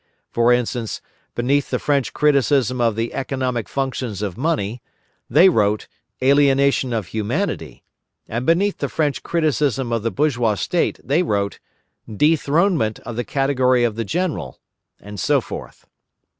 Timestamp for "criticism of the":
2.11-3.13, 9.21-10.09